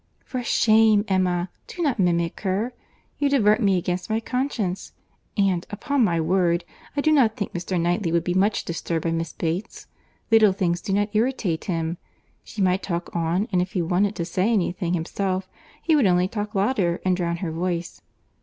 [0.25, 1.51] '""For shame, Emma!
[1.67, 2.73] Do not mimic her.
[3.19, 4.93] You divert me against my conscience.
[5.37, 6.65] And, upon my word,
[6.97, 7.79] I do not think Mr.
[7.79, 9.85] Knightley would be much disturbed by Miss Bates.
[10.31, 11.99] Little things do not irritate him.
[12.43, 15.47] She might talk on; and if he wanted to say any thing himself,
[15.83, 18.01] he would only talk louder, and drown her voice.